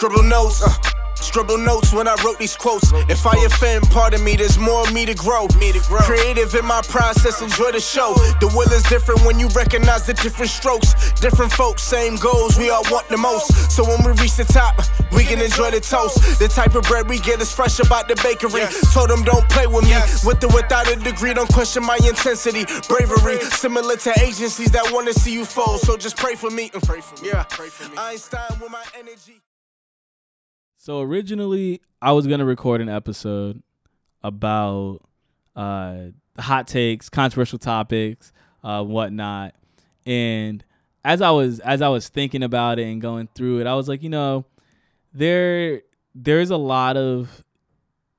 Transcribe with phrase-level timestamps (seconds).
[0.00, 0.62] Scribble notes.
[0.62, 0.72] Uh.
[1.16, 2.90] Scribble notes when I wrote these quotes.
[3.10, 5.46] If I offend, pardon me, there's more of me to grow.
[5.60, 6.00] Me to grow.
[6.00, 8.14] Creative in my process, enjoy the show.
[8.40, 11.12] The will is different when you recognize the different strokes.
[11.20, 13.52] Different folks, same goals, we all want the most.
[13.70, 14.80] So when we reach the top,
[15.12, 16.16] we can enjoy the toast.
[16.38, 18.64] The type of bread we get is fresh about the bakery.
[18.64, 18.94] Yes.
[18.94, 19.90] Told them don't play with me.
[19.90, 20.24] Yes.
[20.24, 22.64] With or without a degree, don't question my intensity.
[22.88, 25.76] Bravery, similar to agencies that wanna see you fall.
[25.76, 26.70] So just pray for me.
[26.70, 27.28] Pray for me.
[27.28, 27.44] Yeah.
[27.50, 27.98] Pray for me.
[27.98, 29.42] Einstein with my energy.
[30.82, 33.62] So originally, I was gonna record an episode
[34.22, 35.00] about
[35.54, 36.04] uh,
[36.38, 38.32] hot takes, controversial topics,
[38.64, 39.54] uh, whatnot,
[40.06, 40.64] and
[41.04, 43.88] as I was as I was thinking about it and going through it, I was
[43.88, 44.46] like, you know,
[45.12, 45.82] there
[46.14, 47.44] there's a lot of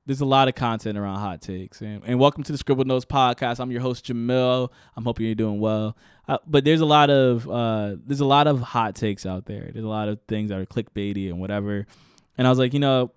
[0.06, 1.80] there's a lot of content around hot takes.
[1.80, 3.58] And, and welcome to the scribble notes podcast.
[3.58, 4.70] I'm your host jamil.
[4.96, 5.96] I'm hoping you're doing well.
[6.28, 9.68] Uh, but there's a lot of uh, there's a lot of hot takes out there.
[9.72, 11.88] There's a lot of things that are clickbaity and whatever
[12.38, 13.12] and I was like, you know,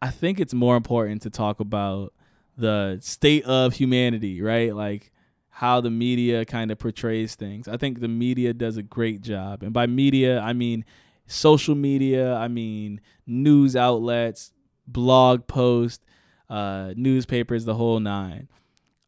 [0.00, 2.12] I think it's more important to talk about
[2.56, 4.74] the state of humanity, right?
[4.74, 5.12] Like
[5.50, 7.68] how the media kind of portrays things.
[7.68, 9.62] I think the media does a great job.
[9.62, 10.84] And by media, I mean
[11.26, 14.52] social media, I mean news outlets,
[14.86, 16.04] blog posts,
[16.48, 18.48] uh, newspapers, the whole nine.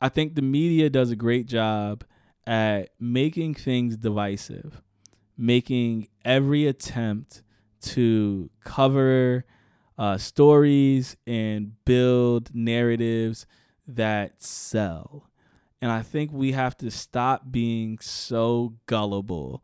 [0.01, 2.05] I think the media does a great job
[2.47, 4.83] at making things divisive,
[5.37, 7.43] making every attempt
[7.85, 9.45] to cover
[9.99, 13.47] uh, stories and build narratives
[13.87, 15.31] that sell.
[15.81, 19.63] And I think we have to stop being so gullible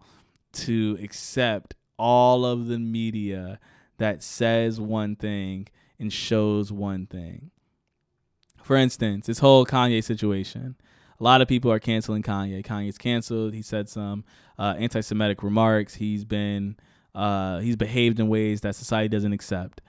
[0.52, 3.58] to accept all of the media
[3.98, 7.50] that says one thing and shows one thing.
[8.62, 10.76] For instance, this whole Kanye situation.
[11.18, 12.64] A lot of people are canceling Kanye.
[12.64, 13.52] Kanye's canceled.
[13.52, 14.24] He said some
[14.58, 15.94] uh, anti Semitic remarks.
[15.94, 16.76] He's been
[17.14, 19.80] uh, he's behaved in ways that society doesn't accept.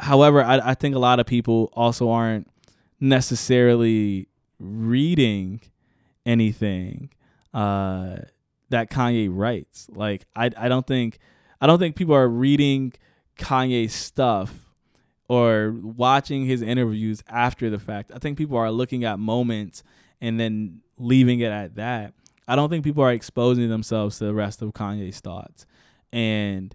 [0.00, 2.48] However, I, I think a lot of people also aren't
[3.00, 5.60] necessarily reading
[6.26, 7.10] anything
[7.52, 8.16] uh,
[8.70, 9.88] that Kanye writes.
[9.92, 11.18] Like I, I don't think
[11.60, 12.92] I don't think people are reading
[13.38, 14.70] Kanye's stuff
[15.28, 18.10] or watching his interviews after the fact.
[18.14, 19.82] I think people are looking at moments
[20.20, 22.14] and then leaving it at that.
[22.46, 25.66] I don't think people are exposing themselves to the rest of Kanye's thoughts.
[26.12, 26.74] And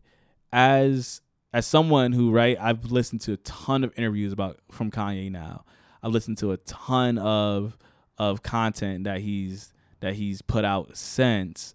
[0.51, 1.21] as
[1.53, 5.65] as someone who right, I've listened to a ton of interviews about from Kanye now.
[6.03, 7.77] I've listened to a ton of
[8.17, 11.73] of content that he's that he's put out since.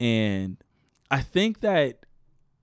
[0.00, 0.56] And
[1.10, 2.06] I think that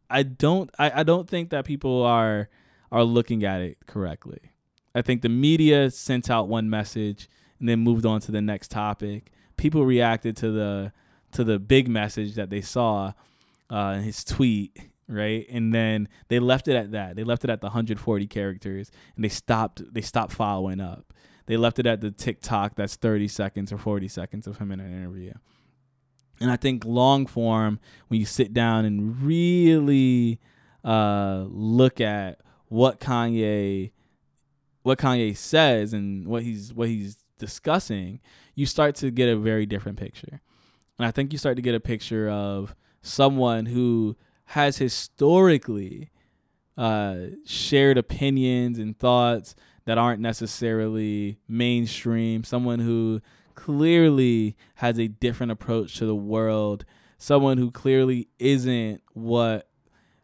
[0.09, 2.49] I don't I, I don't think that people are
[2.91, 4.51] are looking at it correctly.
[4.93, 8.71] I think the media sent out one message and then moved on to the next
[8.71, 9.31] topic
[9.61, 10.91] people reacted to the
[11.31, 13.13] to the big message that they saw
[13.69, 14.75] uh, in his tweet,
[15.07, 15.45] right?
[15.49, 17.15] And then they left it at that.
[17.15, 19.81] They left it at the 140 characters, and they stopped.
[19.93, 21.13] They stopped following up.
[21.45, 24.79] They left it at the TikTok that's 30 seconds or 40 seconds of him in
[24.79, 25.33] an interview.
[26.39, 30.39] And I think long form, when you sit down and really
[30.83, 33.91] uh, look at what Kanye,
[34.81, 38.21] what Kanye says and what he's what he's discussing,
[38.55, 40.41] you start to get a very different picture.
[40.97, 46.11] And I think you start to get a picture of someone who has historically
[46.77, 53.21] uh, shared opinions and thoughts that aren't necessarily mainstream, someone who
[53.55, 56.85] clearly has a different approach to the world,
[57.17, 59.67] someone who clearly isn't what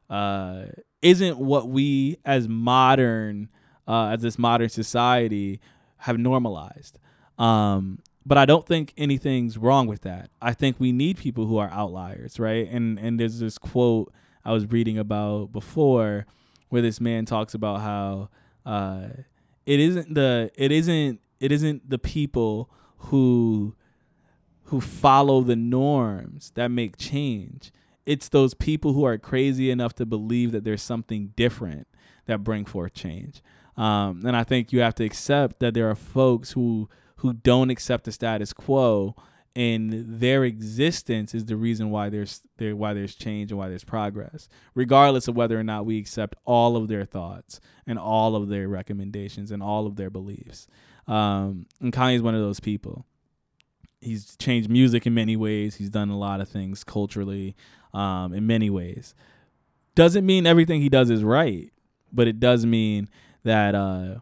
[0.09, 0.65] uh,
[1.01, 3.49] isn't what we as modern
[3.87, 5.59] uh, as this modern society
[5.97, 6.99] have normalized.
[7.37, 10.29] Um, but I don't think anything's wrong with that.
[10.41, 12.67] I think we need people who are outliers, right?
[12.69, 16.25] And and there's this quote I was reading about before
[16.67, 18.29] where this man talks about how
[18.65, 19.07] uh,
[19.65, 23.75] it isn't the it isn't it isn't the people who
[24.63, 27.71] who follow the norms that make change.
[28.05, 31.87] It's those people who are crazy enough to believe that there's something different
[32.25, 33.41] that bring forth change.
[33.77, 37.69] Um, and I think you have to accept that there are folks who who don't
[37.69, 39.15] accept the status quo
[39.55, 43.83] and their existence is the reason why there's there why there's change and why there's
[43.83, 48.49] progress regardless of whether or not we accept all of their thoughts and all of
[48.49, 50.67] their recommendations and all of their beliefs.
[51.07, 53.05] Um, and Kanye's one of those people.
[54.01, 55.75] He's changed music in many ways.
[55.75, 57.55] He's done a lot of things culturally
[57.93, 59.15] um, in many ways.
[59.95, 61.71] Doesn't mean everything he does is right
[62.11, 63.09] but it does mean
[63.43, 64.15] that uh,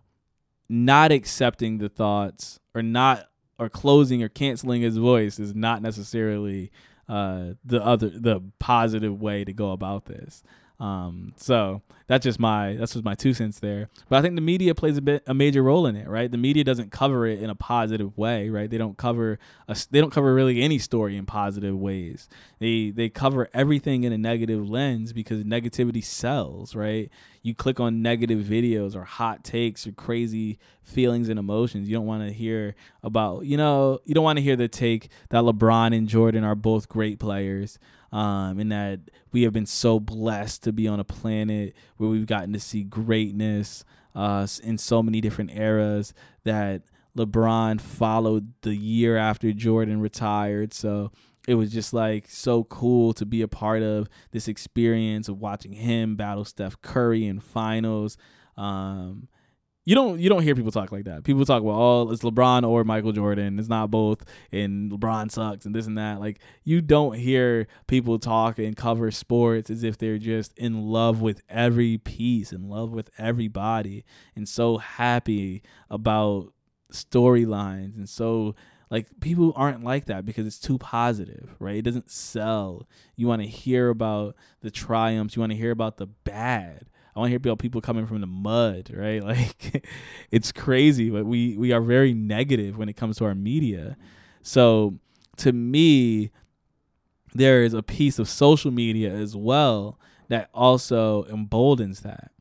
[0.69, 6.72] not accepting the thoughts or not or closing or canceling his voice is not necessarily
[7.07, 10.44] uh, the other the positive way to go about this.
[10.80, 13.90] Um, so that's just my that's just my two cents there.
[14.10, 16.30] But I think the media plays a bit a major role in it, right?
[16.30, 18.69] The media doesn't cover it in a positive way, right?
[18.69, 22.30] They don't cover a, they don't cover really any story in positive ways.
[22.60, 27.10] They they cover everything in a negative lens because negativity sells, right?
[27.42, 31.88] You click on negative videos or hot takes or crazy feelings and emotions.
[31.88, 35.10] You don't want to hear about, you know, you don't want to hear the take
[35.30, 37.78] that LeBron and Jordan are both great players
[38.16, 39.00] um, and that
[39.34, 42.83] we have been so blessed to be on a planet where we've gotten to see
[42.83, 43.83] greatness
[44.13, 46.13] uh, in so many different eras
[46.44, 46.83] that
[47.18, 50.74] LeBron followed the year after Jordan retired.
[50.74, 51.12] So
[51.47, 55.74] it was just like so cool to be a part of this experience of watching
[55.74, 58.18] him battle Steph Curry in finals.
[58.57, 59.27] Um,
[59.86, 61.24] you don't you don't hear people talk like that.
[61.24, 63.60] People talk about oh it's LeBron or Michael Jordan.
[63.60, 66.20] It's not both, and LeBron sucks and this and that.
[66.20, 71.22] Like you don't hear people talk and cover sports as if they're just in love
[71.22, 74.04] with every piece, in love with everybody,
[74.36, 76.52] and so happy about
[76.92, 78.56] storylines and so
[78.90, 81.78] like people aren't like that because it's too positive, right?
[81.78, 82.88] It doesn't sell.
[83.16, 85.36] You want to hear about the triumphs.
[85.36, 88.21] You want to hear about the bad I want to hear about people coming from
[88.21, 89.23] the mud, right?
[89.23, 89.85] Like
[90.31, 93.97] it's crazy, but we we are very negative when it comes to our media.
[94.41, 94.95] So
[95.38, 96.31] to me,
[97.33, 102.31] there is a piece of social media as well that also emboldens that.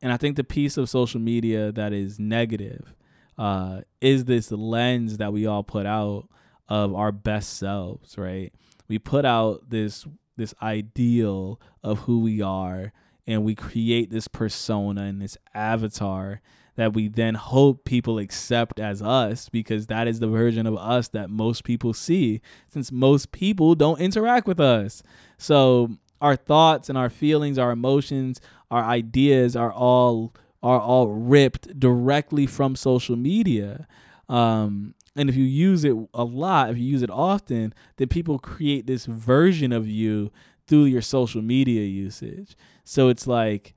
[0.00, 2.94] And I think the piece of social media that is negative
[3.36, 6.28] uh, is this lens that we all put out
[6.68, 8.52] of our best selves, right?
[8.88, 12.92] We put out this this ideal of who we are
[13.28, 16.40] and we create this persona and this avatar
[16.76, 21.08] that we then hope people accept as us because that is the version of us
[21.08, 25.02] that most people see since most people don't interact with us.
[25.36, 25.90] So
[26.22, 28.40] our thoughts and our feelings, our emotions,
[28.70, 33.86] our ideas are all are all ripped directly from social media.
[34.28, 38.38] Um, and if you use it a lot, if you use it often, then people
[38.38, 40.32] create this version of you
[40.68, 42.56] through your social media usage.
[42.84, 43.74] So it's like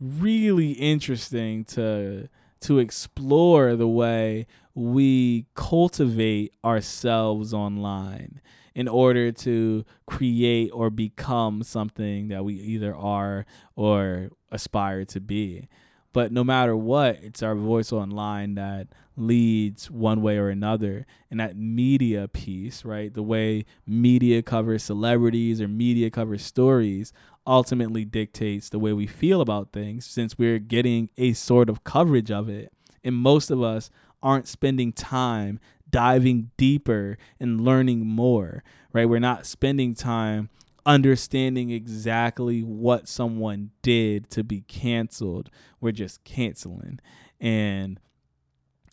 [0.00, 2.28] really interesting to
[2.60, 8.40] to explore the way we cultivate ourselves online
[8.74, 13.46] in order to create or become something that we either are
[13.76, 15.68] or aspire to be.
[16.18, 21.06] But no matter what, it's our voice online that leads one way or another.
[21.30, 23.14] And that media piece, right?
[23.14, 27.12] The way media covers celebrities or media covers stories
[27.46, 32.32] ultimately dictates the way we feel about things since we're getting a sort of coverage
[32.32, 32.72] of it.
[33.04, 33.88] And most of us
[34.20, 39.08] aren't spending time diving deeper and learning more, right?
[39.08, 40.50] We're not spending time
[40.88, 45.50] understanding exactly what someone did to be canceled.
[45.82, 46.98] We're just canceling.
[47.38, 48.00] And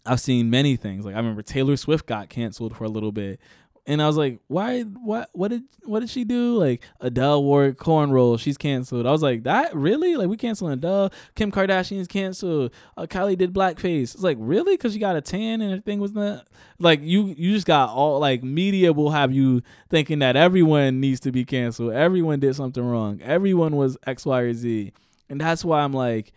[0.05, 1.05] I've seen many things.
[1.05, 3.39] Like I remember Taylor Swift got canceled for a little bit
[3.87, 4.81] and I was like, why?
[4.81, 5.29] What?
[5.33, 5.63] What did?
[5.83, 6.57] What did she do?
[6.57, 9.05] Like Adele wore cornrows, she's canceled.
[9.05, 10.15] I was like, that really?
[10.15, 11.11] Like we canceling Adele?
[11.35, 12.73] Kim Kardashian's canceled.
[12.97, 14.15] Uh, Kylie did blackface.
[14.15, 16.47] It's like really because she got a tan and her thing was not
[16.79, 17.27] like you.
[17.37, 21.45] You just got all like media will have you thinking that everyone needs to be
[21.45, 21.93] canceled.
[21.93, 23.21] Everyone did something wrong.
[23.21, 24.93] Everyone was X, Y, or Z,
[25.29, 26.31] and that's why I'm like.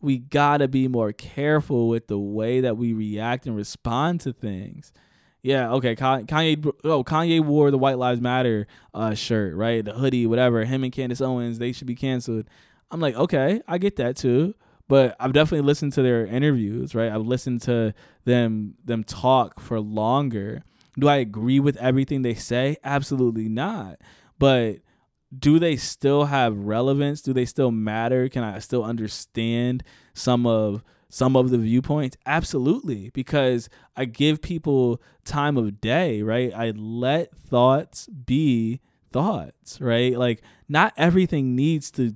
[0.00, 4.92] We gotta be more careful with the way that we react and respond to things
[5.44, 5.94] yeah, okay.
[5.94, 9.84] Kanye, oh, Kanye wore the White Lives Matter uh, shirt, right?
[9.84, 10.64] The hoodie, whatever.
[10.64, 12.46] Him and Candace Owens, they should be canceled.
[12.90, 14.54] I'm like, okay, I get that too.
[14.88, 17.12] But I've definitely listened to their interviews, right?
[17.12, 17.92] I've listened to
[18.24, 20.62] them them talk for longer.
[20.98, 22.78] Do I agree with everything they say?
[22.82, 23.98] Absolutely not.
[24.38, 24.78] But
[25.38, 27.20] do they still have relevance?
[27.20, 28.30] Do they still matter?
[28.30, 29.84] Can I still understand
[30.14, 30.82] some of
[31.14, 32.16] some of the viewpoints?
[32.26, 36.52] Absolutely, because I give people time of day, right?
[36.52, 38.80] I let thoughts be
[39.12, 40.18] thoughts, right?
[40.18, 42.14] Like not everything needs to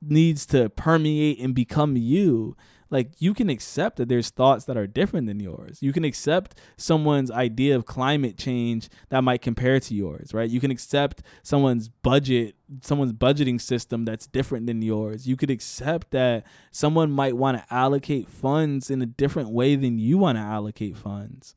[0.00, 2.56] needs to permeate and become you
[2.90, 5.78] like you can accept that there's thoughts that are different than yours.
[5.80, 10.50] You can accept someone's idea of climate change that might compare to yours, right?
[10.50, 15.26] You can accept someone's budget, someone's budgeting system that's different than yours.
[15.26, 19.98] You could accept that someone might want to allocate funds in a different way than
[19.98, 21.54] you want to allocate funds.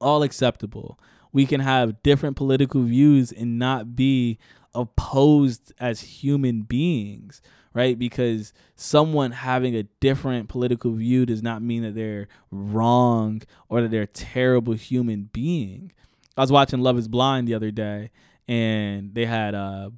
[0.00, 0.98] All acceptable.
[1.30, 4.38] We can have different political views and not be
[4.74, 7.42] opposed as human beings
[7.76, 7.98] right?
[7.98, 13.90] Because someone having a different political view does not mean that they're wrong or that
[13.90, 15.92] they're a terrible human being.
[16.38, 18.10] I was watching Love is Blind the other day
[18.48, 19.90] and they had uh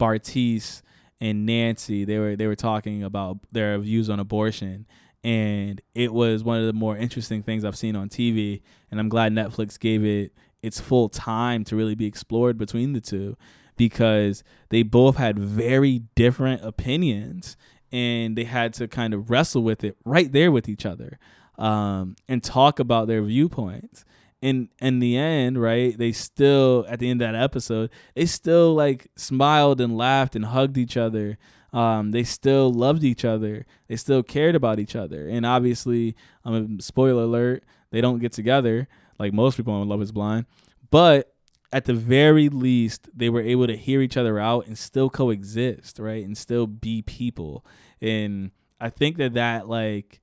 [1.21, 2.05] and Nancy.
[2.05, 4.87] They were they were talking about their views on abortion,
[5.23, 8.61] and it was one of the more interesting things I've seen on TV.
[8.91, 10.33] And I'm glad Netflix gave it
[10.63, 13.37] its full time to really be explored between the two
[13.79, 17.57] because they both had very different opinions
[17.91, 21.19] and they had to kind of wrestle with it right there with each other
[21.57, 24.05] um, and talk about their viewpoints.
[24.43, 25.97] and in the end, right?
[25.97, 30.45] They still at the end of that episode, they still like smiled and laughed and
[30.45, 31.39] hugged each other.
[31.73, 33.65] Um, they still loved each other.
[33.89, 35.29] They still cared about each other.
[35.29, 40.03] And obviously, i um, spoiler alert, they don't get together like most people on Love
[40.03, 40.47] Is Blind.
[40.91, 41.35] But
[41.73, 45.99] at the very least, they were able to hear each other out and still coexist,
[45.99, 46.25] right?
[46.25, 47.65] And still be people.
[48.01, 50.21] And I think that that, like,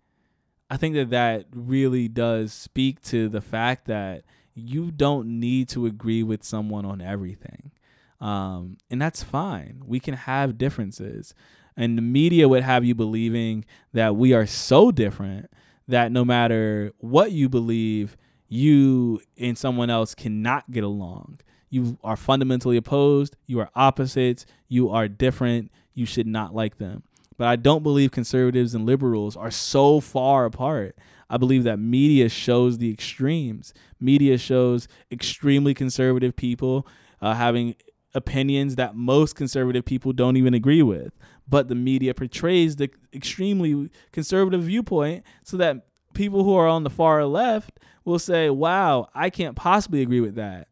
[0.69, 4.23] I think that that really does speak to the fact that
[4.55, 7.71] you don't need to agree with someone on everything.
[8.19, 9.83] Um, and that's fine.
[9.85, 11.35] We can have differences.
[11.77, 15.51] And the media would have you believing that we are so different
[15.87, 18.17] that no matter what you believe,
[18.55, 21.39] you and someone else cannot get along.
[21.69, 27.03] You are fundamentally opposed, you are opposites, you are different, you should not like them.
[27.38, 30.97] But I don't believe conservatives and liberals are so far apart.
[31.29, 33.74] I believe that media shows the extremes.
[34.00, 36.88] Media shows extremely conservative people
[37.21, 37.75] uh, having
[38.13, 41.17] opinions that most conservative people don't even agree with.
[41.47, 46.89] But the media portrays the extremely conservative viewpoint so that people who are on the
[46.89, 50.67] far left will say, wow, I can't possibly agree with that.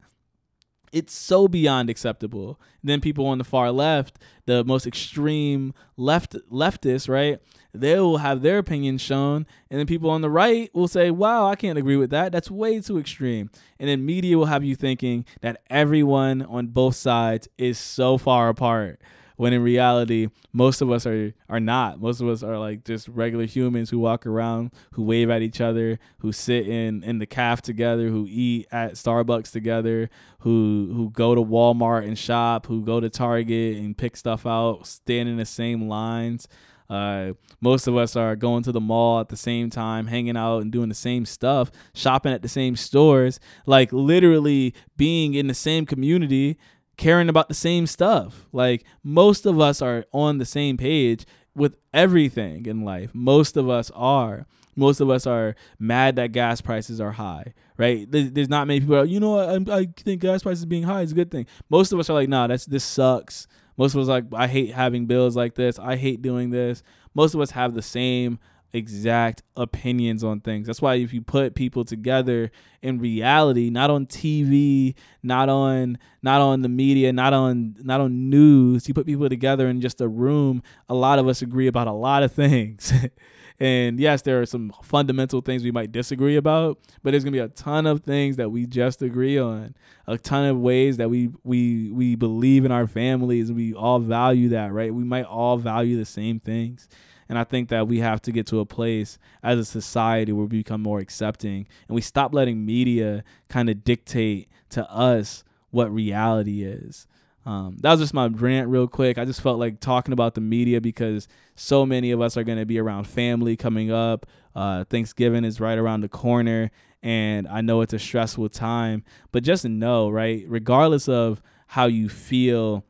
[0.91, 2.59] It's so beyond acceptable.
[2.81, 7.39] And then people on the far left, the most extreme left leftists, right?
[7.73, 11.47] They will have their opinions shown, and then people on the right will say, "Wow,
[11.47, 12.31] I can't agree with that.
[12.31, 16.95] That's way too extreme." And then media will have you thinking that everyone on both
[16.95, 19.01] sides is so far apart
[19.35, 21.99] when in reality most of us are are not.
[21.99, 25.61] Most of us are like just regular humans who walk around who wave at each
[25.61, 30.09] other who sit in in the calf together who eat at starbucks together
[30.39, 34.85] who who go to walmart and shop who go to target and pick stuff out
[34.85, 36.47] stand in the same lines.
[36.89, 40.59] Uh, most of us are going to the mall at the same time, hanging out
[40.59, 45.53] and doing the same stuff, shopping at the same stores, like literally being in the
[45.53, 46.57] same community
[46.97, 48.45] caring about the same stuff.
[48.51, 53.11] Like most of us are on the same page with everything in life.
[53.13, 54.45] Most of us are.
[54.75, 58.07] Most of us are mad that gas prices are high, right?
[58.09, 58.95] There's not many people.
[58.95, 61.45] Are, you know, I, I think gas prices being high is a good thing.
[61.69, 63.47] Most of us are like, nah, that's this sucks.
[63.77, 65.77] Most of us like, I hate having bills like this.
[65.77, 66.81] I hate doing this.
[67.13, 68.39] Most of us have the same
[68.73, 70.67] exact opinions on things.
[70.67, 72.51] That's why if you put people together
[72.81, 78.29] in reality, not on TV, not on not on the media, not on not on
[78.29, 81.87] news, you put people together in just a room, a lot of us agree about
[81.87, 82.91] a lot of things.
[83.59, 87.37] and yes, there are some fundamental things we might disagree about, but there's going to
[87.37, 89.75] be a ton of things that we just agree on.
[90.07, 93.99] A ton of ways that we we we believe in our families and we all
[93.99, 94.93] value that, right?
[94.93, 96.89] We might all value the same things.
[97.33, 100.45] And I think that we have to get to a place as a society where
[100.45, 105.91] we become more accepting and we stop letting media kind of dictate to us what
[105.91, 107.07] reality is.
[107.43, 109.17] Um, that was just my rant, real quick.
[109.17, 112.59] I just felt like talking about the media because so many of us are going
[112.59, 114.27] to be around family coming up.
[114.55, 116.69] Uh, Thanksgiving is right around the corner,
[117.01, 119.03] and I know it's a stressful time.
[119.31, 122.85] But just know, right, regardless of how you feel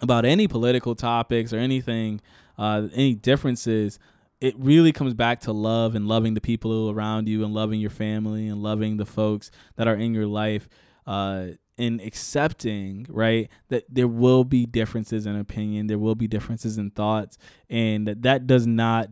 [0.00, 2.20] about any political topics or anything,
[2.58, 3.98] uh, any differences,
[4.40, 7.90] it really comes back to love and loving the people around you and loving your
[7.90, 10.68] family and loving the folks that are in your life
[11.06, 11.48] uh,
[11.78, 16.90] and accepting right that there will be differences in opinion there will be differences in
[16.90, 17.36] thoughts
[17.68, 19.08] and that that does not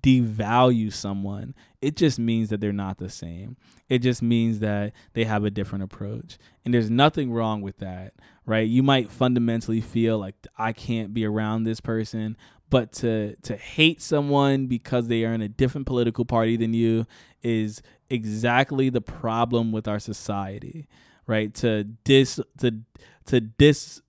[0.00, 1.54] devalue someone.
[1.80, 3.56] It just means that they're not the same.
[3.88, 6.36] It just means that they have a different approach.
[6.64, 8.12] And there's nothing wrong with that
[8.46, 8.68] right?
[8.68, 12.36] You might fundamentally feel like i can't be around this person
[12.70, 17.06] but to to hate someone because they are in a different political party than you
[17.42, 20.88] is exactly the problem with our society
[21.26, 22.74] right to dis to
[23.26, 24.02] to dis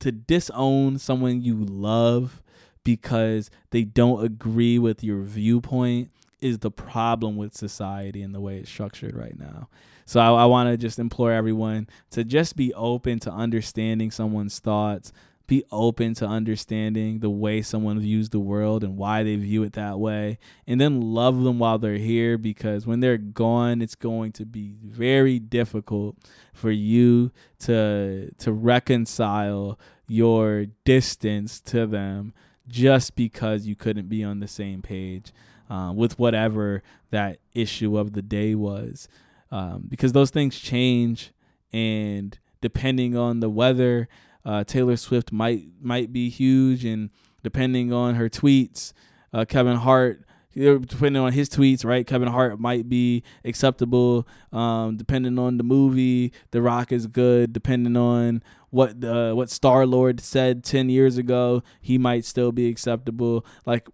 [0.00, 2.42] to disown someone you love
[2.84, 6.10] because they don't agree with your viewpoint
[6.40, 9.68] is the problem with society and the way it's structured right now.
[10.04, 14.58] So I, I want to just implore everyone to just be open to understanding someone's
[14.58, 15.10] thoughts,
[15.46, 19.74] be open to understanding the way someone views the world and why they view it
[19.74, 24.32] that way and then love them while they're here because when they're gone it's going
[24.32, 26.16] to be very difficult
[26.52, 32.32] for you to to reconcile your distance to them
[32.66, 35.32] just because you couldn't be on the same page
[35.68, 39.08] uh, with whatever that issue of the day was.
[39.50, 41.32] Um, because those things change,
[41.72, 44.08] and depending on the weather,
[44.44, 47.10] uh, Taylor Swift might might be huge, and
[47.42, 48.92] depending on her tweets,
[49.32, 50.24] uh, Kevin Hart
[50.54, 52.06] depending on his tweets, right?
[52.06, 54.26] Kevin Hart might be acceptable.
[54.52, 57.52] Um, depending on the movie, The Rock is good.
[57.52, 62.68] Depending on what the what Star Lord said ten years ago, he might still be
[62.68, 63.44] acceptable.
[63.66, 63.88] Like,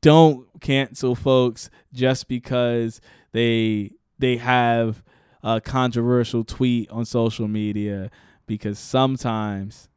[0.00, 3.00] don't cancel folks just because
[3.32, 5.02] they they have
[5.42, 8.10] a controversial tweet on social media,
[8.46, 9.88] because sometimes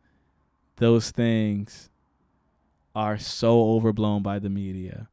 [0.77, 1.89] those things
[2.95, 5.09] are so overblown by the media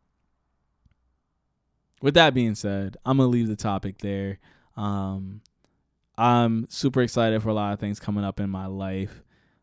[2.03, 4.39] with that being said, I'm gonna leave the topic there.
[4.77, 5.41] Um,
[6.19, 9.23] I'm super excited for a lot of things coming up in my life,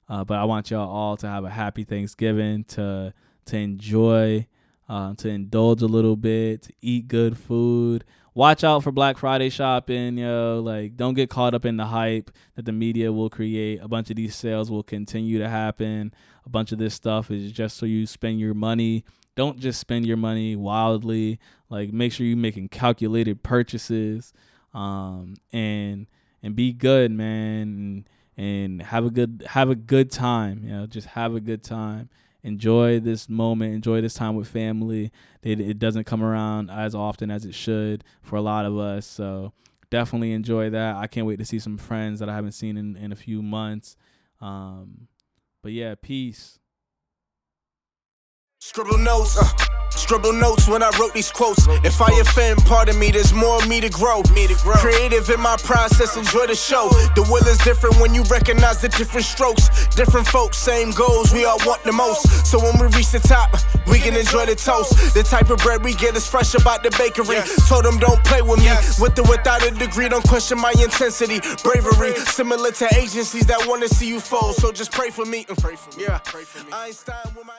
[0.09, 3.13] uh, but I want y'all all to have a happy Thanksgiving, to
[3.45, 4.47] to enjoy,
[4.89, 8.03] uh, to indulge a little bit, to eat good food.
[8.35, 10.61] Watch out for Black Friday shopping, yo.
[10.63, 13.79] Like, don't get caught up in the hype that the media will create.
[13.81, 16.13] A bunch of these sales will continue to happen.
[16.45, 20.05] A bunch of this stuff is just so you spend your money don't just spend
[20.05, 21.39] your money wildly.
[21.69, 24.33] Like make sure you're making calculated purchases,
[24.73, 26.07] um, and
[26.41, 28.05] and be good, man,
[28.37, 30.63] and, and have a good have a good time.
[30.63, 32.09] You know, just have a good time.
[32.43, 33.73] Enjoy this moment.
[33.73, 35.11] Enjoy this time with family.
[35.41, 39.05] It, it doesn't come around as often as it should for a lot of us.
[39.05, 39.53] So
[39.89, 40.97] definitely enjoy that.
[40.97, 43.41] I can't wait to see some friends that I haven't seen in, in a few
[43.41, 43.95] months.
[44.41, 45.07] Um,
[45.61, 46.59] but yeah, peace.
[48.59, 51.65] Scribble notes, uh, scribble notes when I wrote these quotes.
[51.83, 54.21] If I offend, pardon me, there's more me to grow.
[54.35, 54.75] Me to grow.
[54.75, 56.89] Creative in my process, enjoy the show.
[57.15, 59.87] The will is different when you recognize the different strokes.
[59.95, 62.27] Different folks, same goals, we all want the most.
[62.45, 63.55] So when we reach the top,
[63.87, 65.13] we can enjoy the toast.
[65.13, 67.37] The type of bread we get is fresh about the bakery.
[67.39, 67.69] Yes.
[67.69, 68.65] Told them don't play with me.
[68.65, 68.99] Yes.
[68.99, 71.39] With or without a degree, don't question my intensity.
[71.63, 74.51] Bravery, similar to agencies that wanna see you fall.
[74.53, 75.45] So just pray for me.
[75.45, 76.03] Pray for me.
[76.03, 76.19] Yeah.
[76.25, 76.73] Pray for me.
[76.73, 77.55] Einstein with my